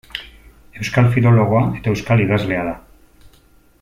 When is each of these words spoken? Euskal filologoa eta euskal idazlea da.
Euskal 0.83 1.09
filologoa 1.17 1.61
eta 1.81 1.93
euskal 1.93 2.25
idazlea 2.25 2.65
da. 2.71 2.75